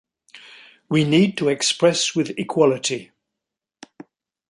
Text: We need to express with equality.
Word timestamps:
We 0.89 1.03
need 1.03 1.37
to 1.37 1.49
express 1.49 2.15
with 2.15 2.31
equality. 2.35 3.11